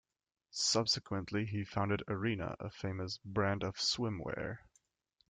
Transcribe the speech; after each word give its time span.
Subsequently 0.49 1.45
he 1.45 1.63
founded 1.63 2.01
Arena, 2.07 2.55
a 2.59 2.71
famous 2.71 3.19
brand 3.23 3.61
of 3.61 3.75
swimwear. 3.75 4.57